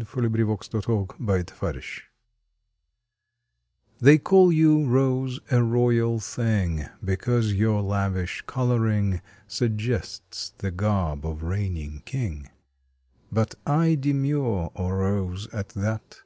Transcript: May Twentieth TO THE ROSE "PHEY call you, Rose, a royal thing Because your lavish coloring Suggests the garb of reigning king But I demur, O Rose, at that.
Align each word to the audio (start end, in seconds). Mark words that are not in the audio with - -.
May 0.00 0.04
Twentieth 0.06 0.70
TO 0.70 0.80
THE 0.80 1.46
ROSE 1.60 2.00
"PHEY 4.02 4.16
call 4.16 4.50
you, 4.50 4.86
Rose, 4.86 5.40
a 5.50 5.62
royal 5.62 6.18
thing 6.18 6.86
Because 7.04 7.52
your 7.52 7.82
lavish 7.82 8.42
coloring 8.46 9.20
Suggests 9.46 10.54
the 10.56 10.70
garb 10.70 11.26
of 11.26 11.42
reigning 11.42 12.00
king 12.06 12.48
But 13.30 13.56
I 13.66 13.94
demur, 13.94 14.70
O 14.74 14.88
Rose, 14.88 15.48
at 15.52 15.68
that. 15.76 16.22